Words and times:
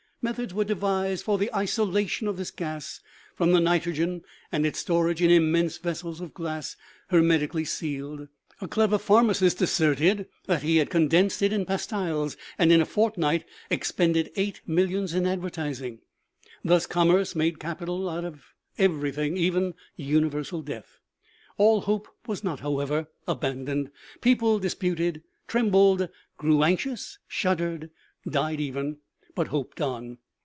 Methods 0.23 0.53
were 0.53 0.63
devised 0.63 1.23
for 1.25 1.39
the 1.39 1.49
isolation 1.51 2.27
of 2.27 2.35
t'lis 2.35 2.55
gas 2.55 2.99
from 3.35 3.53
the 3.53 3.59
nitrogen 3.59 4.21
and 4.51 4.67
its 4.67 4.77
stor 4.77 5.09
age 5.09 5.19
in 5.19 5.31
immense 5.31 5.79
vessels 5.79 6.21
of 6.21 6.31
glass 6.35 6.75
hermetically 7.07 7.65
sealed. 7.65 8.27
A 8.61 8.67
clever 8.67 8.99
pharmacist 8.99 9.63
asserted 9.63 10.27
that 10.45 10.61
he 10.61 10.77
had 10.77 10.91
condensed 10.91 11.41
it 11.41 11.51
in 11.51 11.65
pastiles, 11.65 12.37
and 12.59 12.71
in 12.71 12.79
a 12.81 12.85
fortnight 12.85 13.45
expended 13.71 14.29
eight 14.35 14.61
mill 14.67 14.89
ions 14.91 15.15
in 15.15 15.25
advertising. 15.25 16.01
Thus 16.63 16.85
commerce 16.85 17.35
made 17.35 17.57
capital 17.57 18.07
out 18.07 18.23
of 18.23 18.53
everything, 18.77 19.37
even 19.37 19.73
universal 19.95 20.61
death. 20.61 20.99
All 21.57 21.81
hope 21.81 22.07
was 22.27 22.43
not, 22.43 22.59
however, 22.59 23.07
abandoned. 23.27 23.89
People 24.21 24.59
disputed, 24.59 25.23
trembled, 25.47 26.09
grew 26.37 26.61
anxious, 26.61 27.17
shuddered, 27.27 27.89
died 28.29 28.59
even 28.61 28.97
but 29.33 29.47
hoped 29.47 29.79
on. 29.79 30.17